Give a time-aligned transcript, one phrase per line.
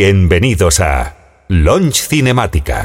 [0.00, 1.16] Bienvenidos a
[1.48, 2.84] Launch Cinemática.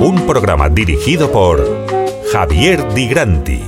[0.00, 1.86] Un programa dirigido por
[2.32, 3.62] Javier Di Granti.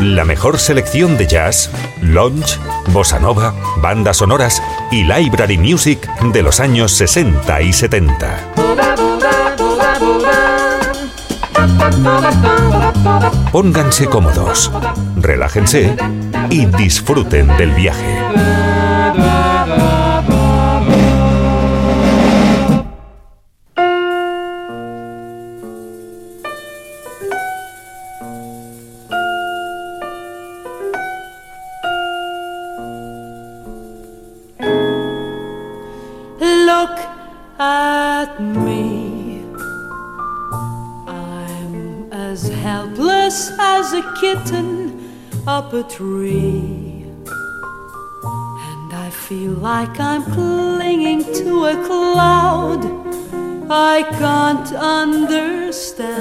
[0.00, 1.70] La mejor selección de jazz,
[2.00, 8.54] lounge, bossa nova, bandas sonoras y library music de los años 60 y 70.
[13.54, 14.68] Pónganse cómodos,
[15.14, 15.94] relájense
[16.50, 18.63] y disfruten del viaje.
[45.76, 47.04] A tree.
[48.70, 52.82] And I feel like I'm clinging to a cloud.
[53.68, 56.16] I can't understand.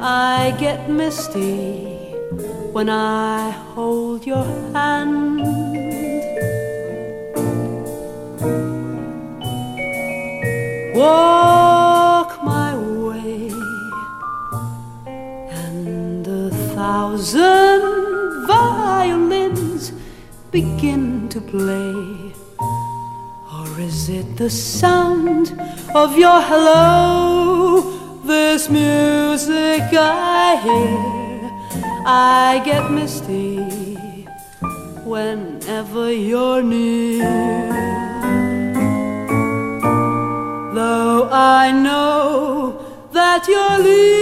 [0.00, 2.14] I get misty
[2.72, 5.38] when I hold your hand.
[10.98, 13.52] walk my way,
[15.06, 17.67] and a thousand
[20.62, 22.32] begin to play.
[23.56, 25.46] Or is it the sound
[25.94, 26.88] of your hello?
[28.24, 31.50] This music I hear,
[32.04, 33.94] I get misty
[35.12, 37.30] whenever you're near.
[40.78, 42.82] Though I know
[43.12, 44.17] that you're leading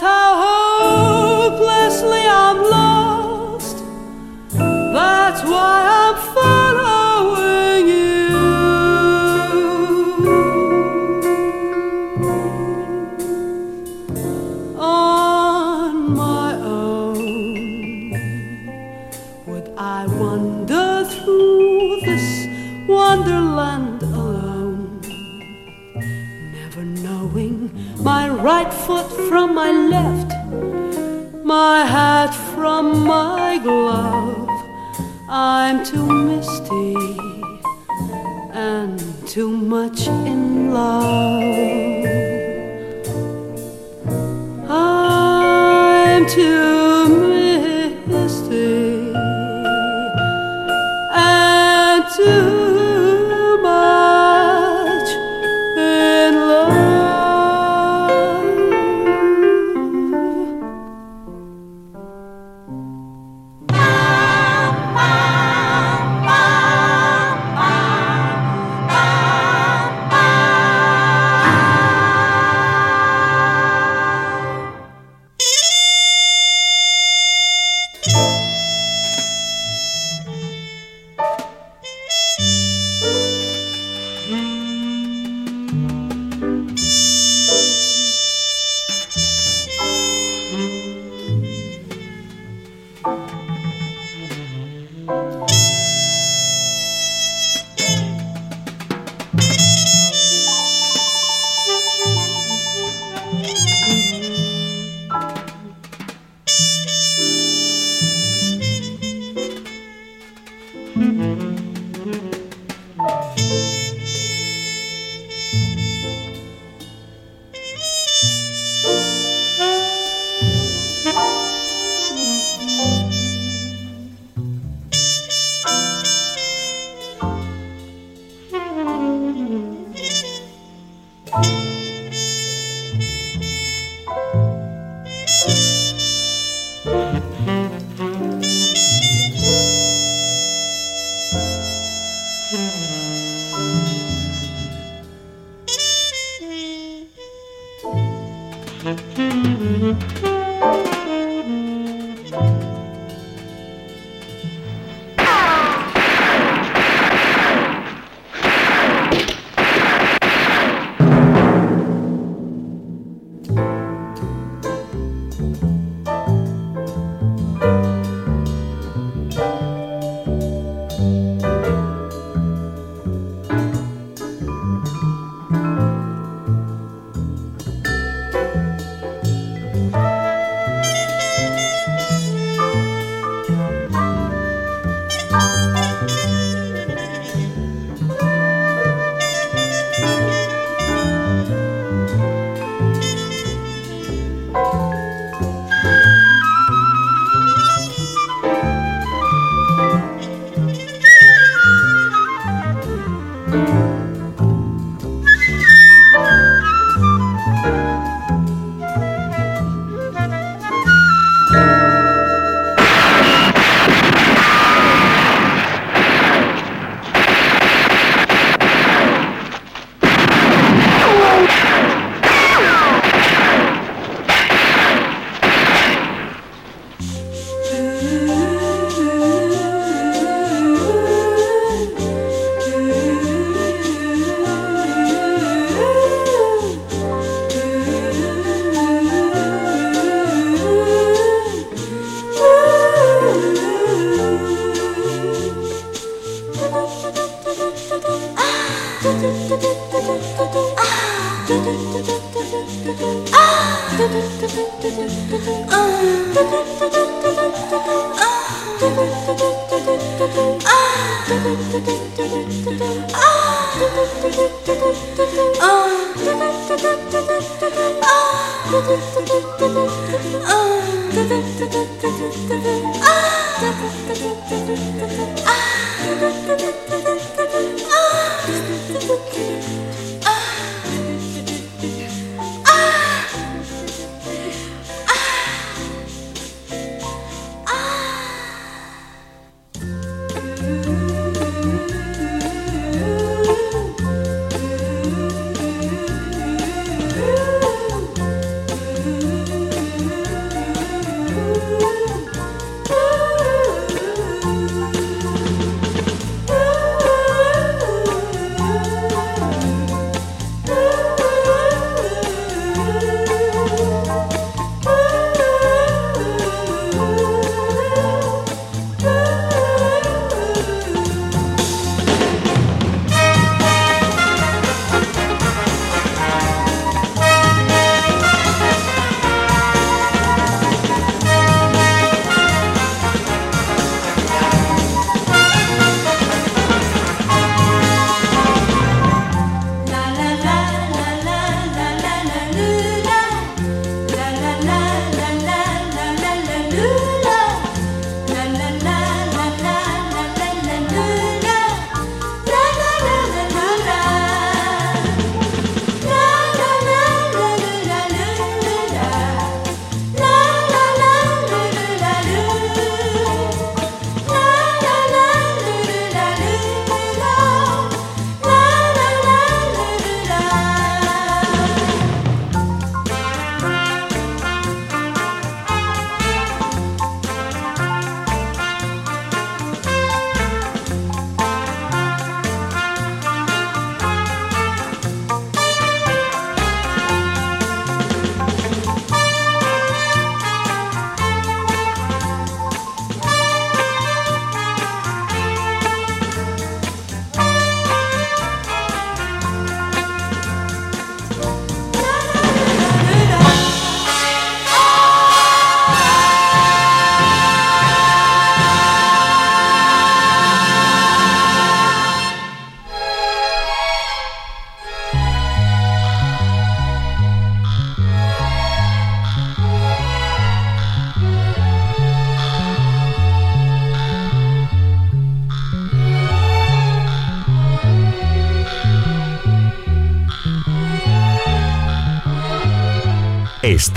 [0.00, 0.47] how
[28.48, 30.30] right foot from my left,
[31.44, 34.48] my hat from my glove.
[35.28, 36.96] I'm too misty
[38.54, 38.98] and
[39.28, 41.97] too much in love.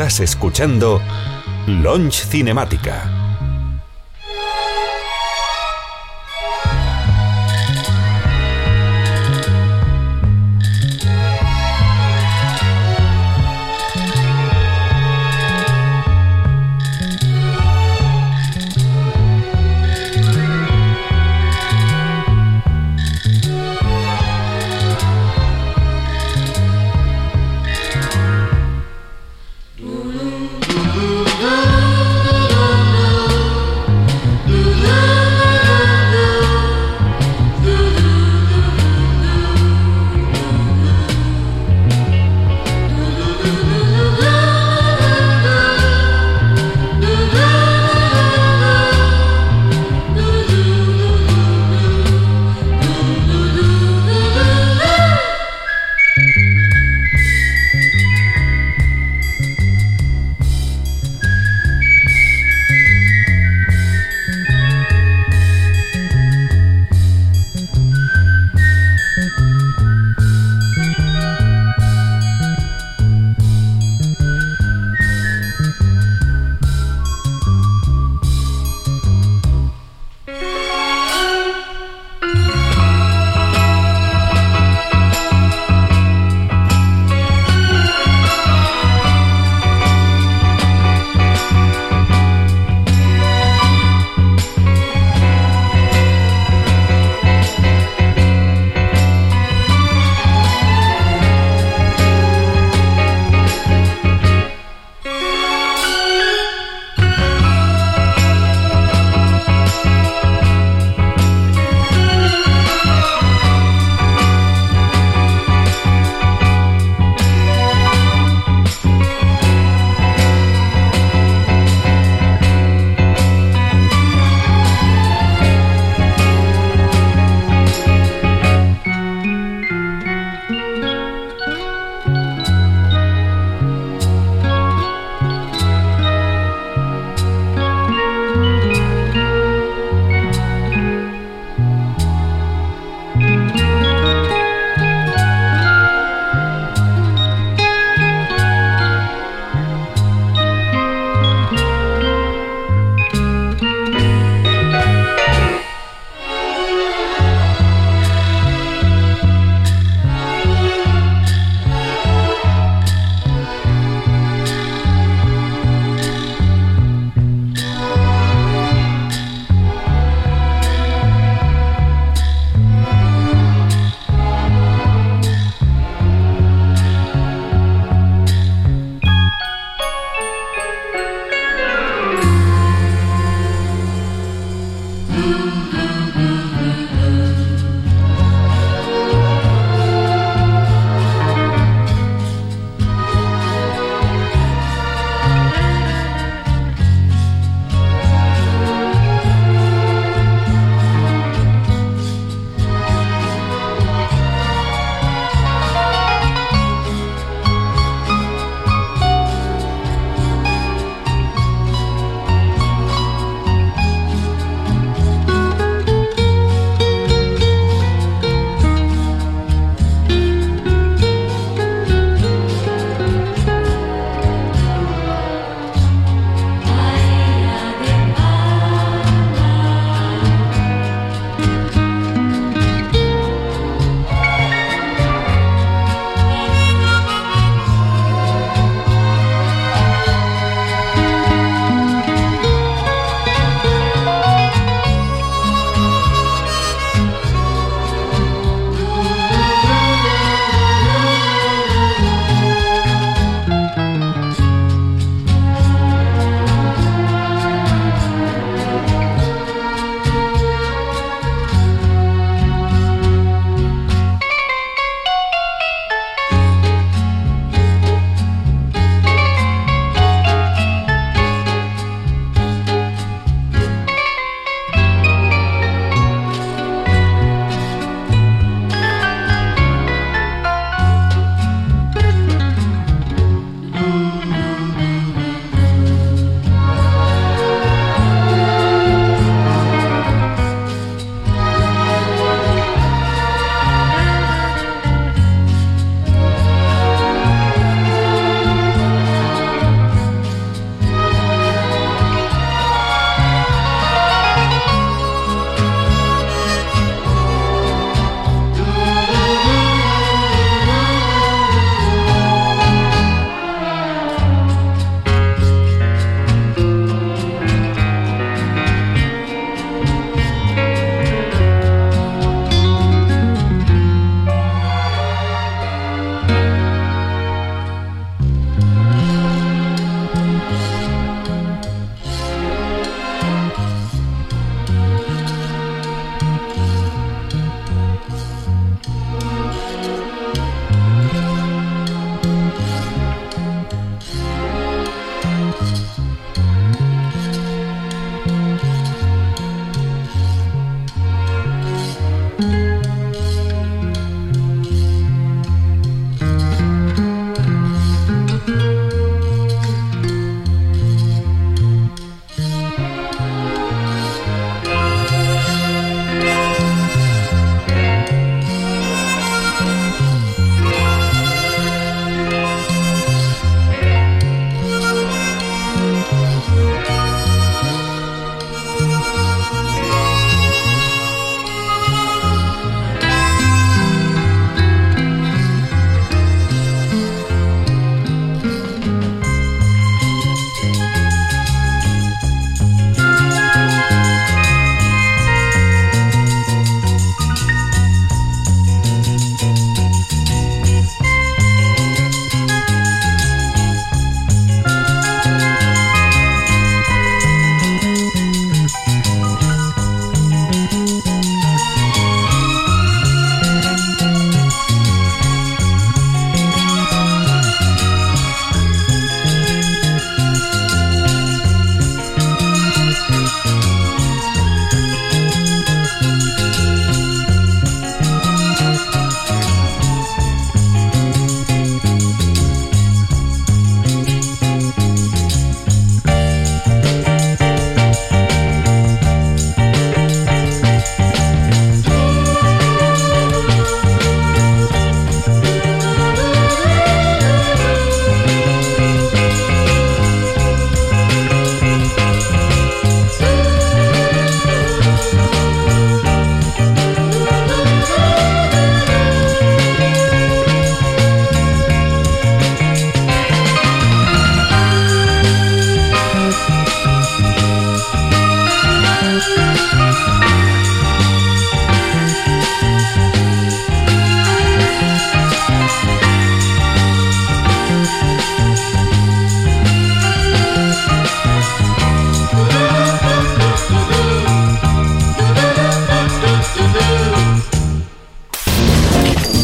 [0.01, 0.99] Estás escuchando
[1.67, 3.20] Launch Cinemática.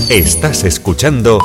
[0.10, 1.38] Estás escuchando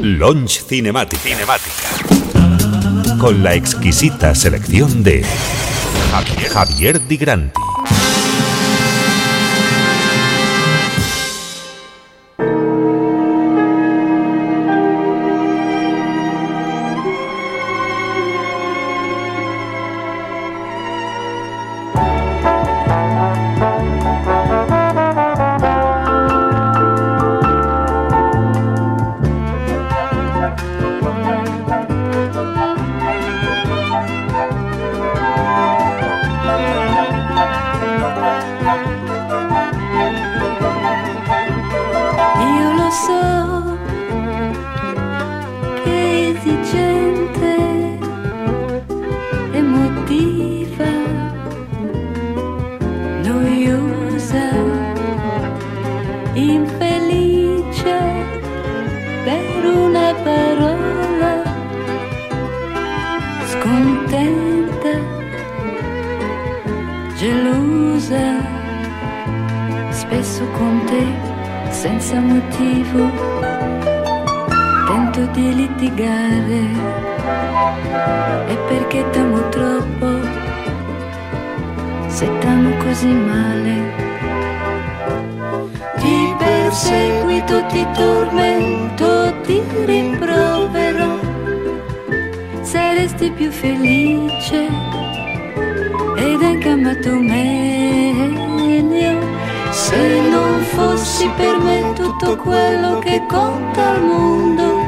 [0.00, 1.20] Launch Cinematic.
[1.20, 3.18] Cinemática.
[3.18, 5.22] Con la exquisita selección de
[6.10, 7.63] Javier, Javier Di Granti.
[72.04, 73.10] senza motivo,
[74.86, 76.60] tento di litigare,
[78.46, 80.20] è perché t'amo troppo,
[82.08, 84.02] se t'amo così male.
[85.96, 91.18] Ti perseguito, ti tormento, ti rimprovero,
[92.60, 94.68] saresti più felice
[96.16, 98.34] ed anche amato meglio.
[99.70, 101.93] Se non fossi per me
[102.24, 104.82] tutto quello che conta al mondo.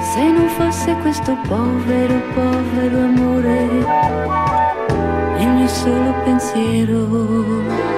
[0.00, 3.66] Se non fosse questo povero, povero amore,
[5.38, 7.97] il mio solo pensiero.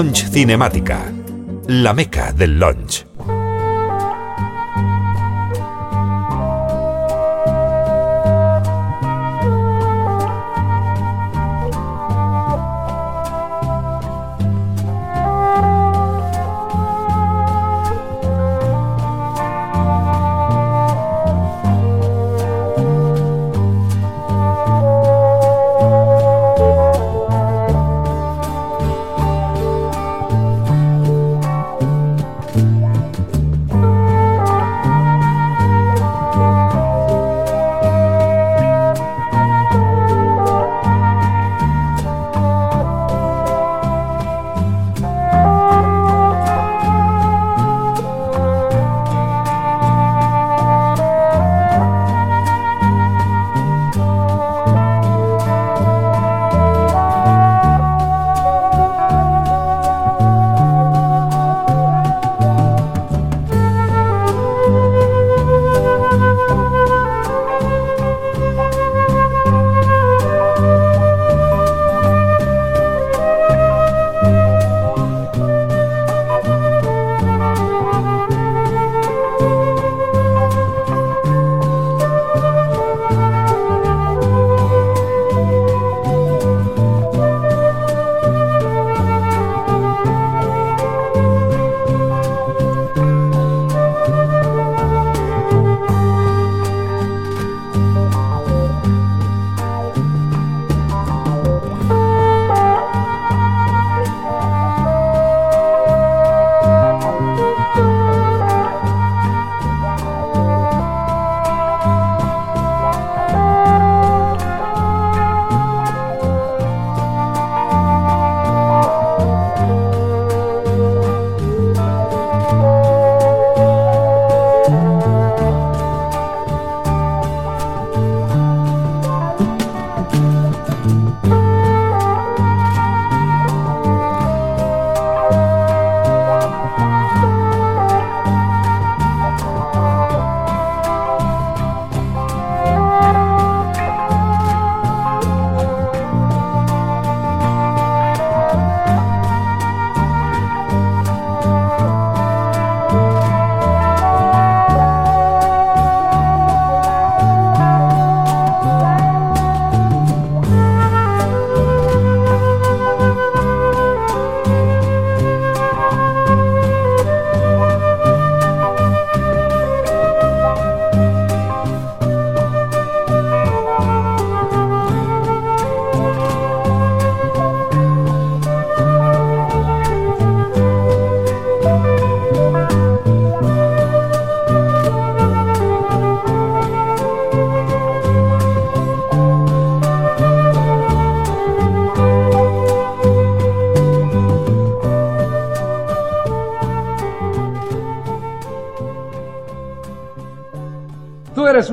[0.00, 1.12] Launch Cinemática,
[1.66, 3.09] la meca del launch.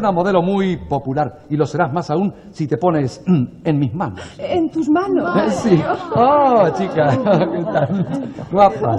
[0.08, 4.22] Una modelo muy popular y lo serás más aún si te pones en mis manos.
[4.38, 5.36] ¿En tus manos?
[5.36, 5.84] Eh, sí.
[6.16, 7.10] Oh, chica,
[7.52, 8.30] ¿qué tal?
[8.50, 8.96] Guapa.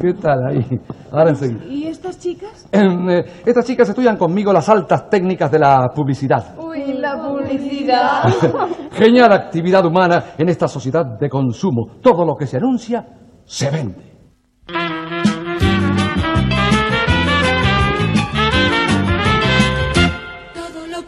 [0.00, 0.80] ¿Qué tal ahí?
[1.10, 1.64] Ahora enseguida.
[1.64, 2.68] ¿Y estas chicas?
[2.72, 6.56] Em, eh, estas chicas estudian conmigo las altas técnicas de la publicidad.
[6.58, 8.22] Uy, la publicidad.
[8.92, 11.98] Genial actividad humana en esta sociedad de consumo.
[12.00, 13.04] Todo lo que se anuncia
[13.44, 14.14] se vende.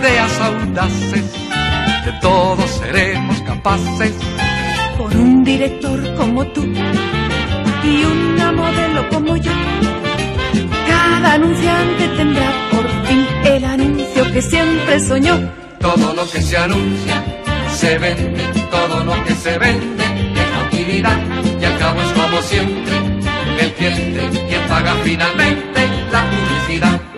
[0.00, 1.24] ideas audaces,
[2.06, 4.14] de todos seremos capaces.
[4.96, 6.62] Por un director como tú
[7.84, 9.52] y una modelo como yo,
[10.88, 15.38] cada anunciante tendrá por fin el anuncio que siempre soñó.
[15.80, 17.22] Todo lo que se anuncia
[17.74, 20.04] se vende, todo lo que se vende
[20.42, 21.18] es utilidad
[21.60, 22.96] y al cabo es como siempre,
[23.60, 27.09] el cliente quien paga finalmente la publicidad.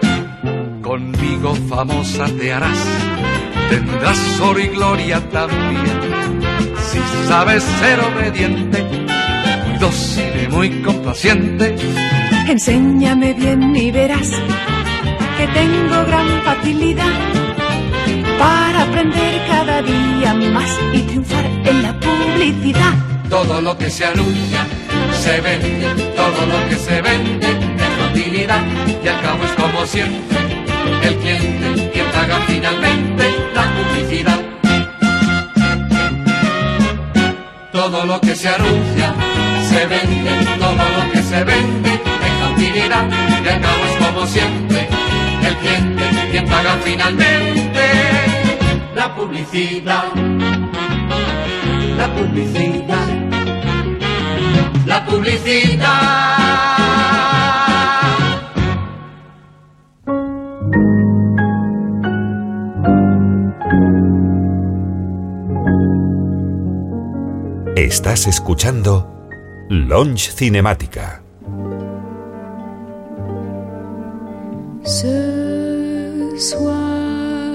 [0.92, 2.78] Conmigo famosa te harás,
[3.70, 5.98] tendrás oro y gloria también.
[6.76, 11.76] Si sabes ser obediente, muy dócil y muy complaciente,
[12.46, 14.32] Enséñame bien y verás
[15.38, 17.14] que tengo gran facilidad
[18.38, 22.92] para aprender cada día más y triunfar en la publicidad.
[23.30, 24.66] todo lo que se anuncia
[25.22, 28.62] se vende, todo lo que se vende es utilidad
[29.02, 30.51] y al cabo es como siempre
[31.02, 34.40] el cliente quien paga finalmente la publicidad.
[37.72, 39.14] Todo lo que se anuncia
[39.68, 43.08] se vende, todo lo que se vende es utilidad
[43.44, 44.88] y al cabo es como siempre
[45.42, 47.82] el cliente quien paga finalmente
[48.94, 50.04] la publicidad.
[51.96, 53.08] La publicidad.
[54.86, 56.81] La publicidad.
[67.82, 69.08] Estás escuchando
[69.68, 71.20] Launch Cinemática.
[74.84, 77.50] Ce soir,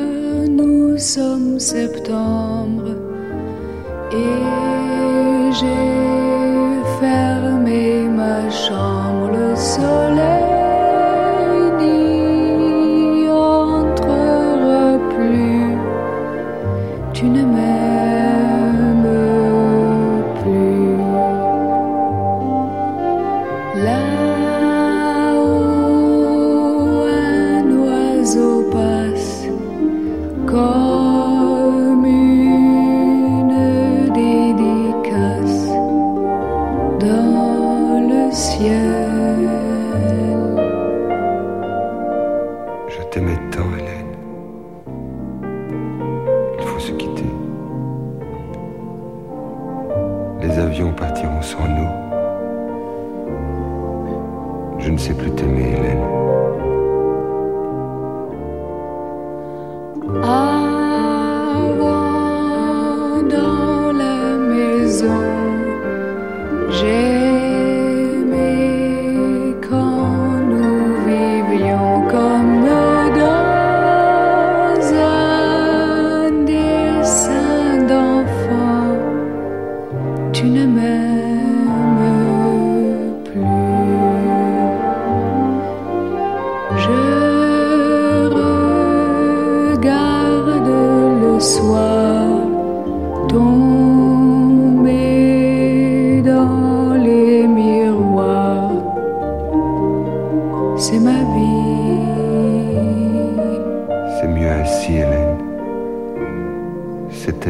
[0.49, 2.97] nous sommes septembre
[4.11, 9.31] et j'ai fermé ma chambre.
[9.31, 10.36] Le soleil
[30.59, 30.86] Oh.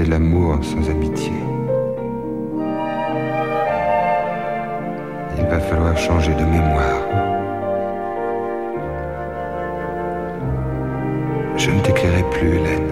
[0.10, 1.34] L'amour sans amitié.
[5.38, 7.02] Il va falloir changer de mémoire.
[11.58, 12.92] Je ne t'écrirai plus, Hélène.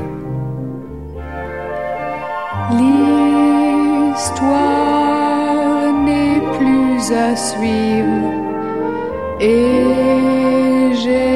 [2.77, 4.33] L'histoire
[6.07, 8.31] n'est plus à suivre
[9.39, 11.34] et j'ai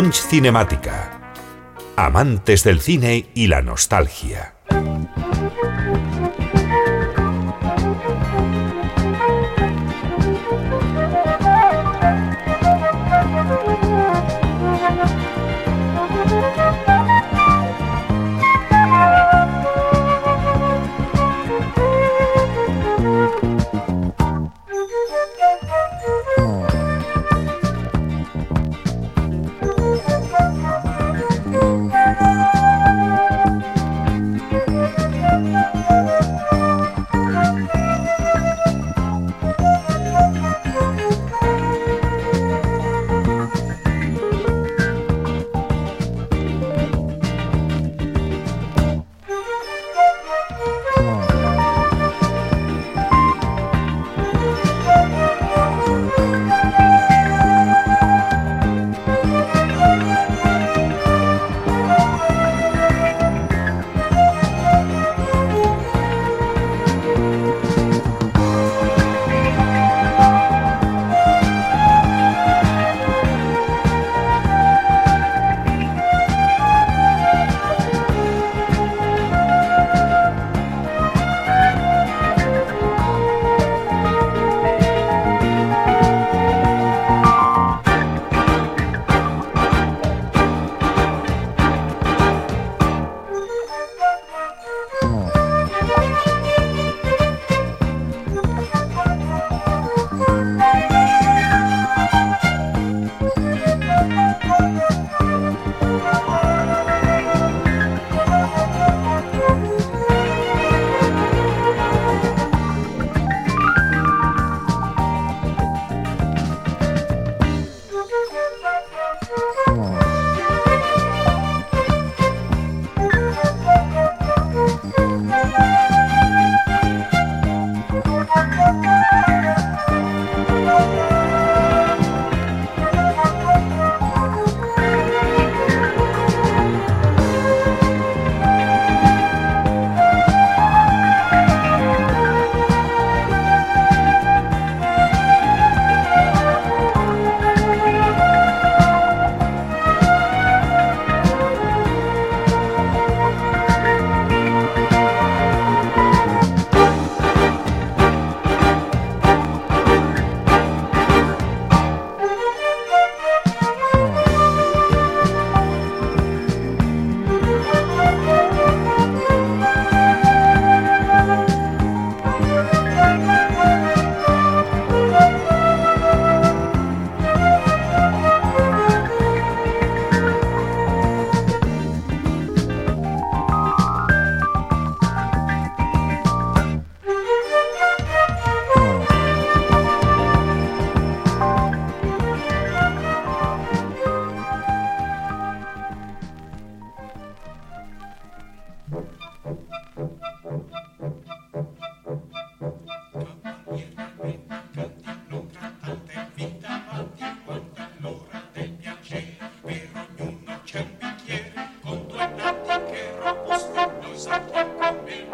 [0.00, 1.32] Launch Cinemática.
[1.96, 4.37] Amantes del cine y la nostalgia.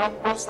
[0.05, 0.47] Vamos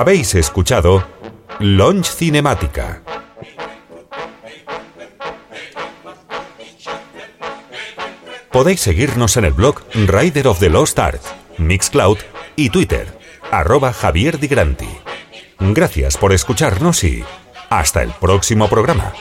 [0.00, 1.06] Habéis escuchado
[1.58, 3.02] Launch Cinemática.
[8.50, 11.20] Podéis seguirnos en el blog Rider of the Lost Art,
[11.58, 12.16] Mixcloud
[12.56, 13.08] y Twitter,
[13.50, 14.38] arroba Javier.
[15.58, 17.22] Gracias por escucharnos y
[17.68, 19.12] hasta el próximo programa.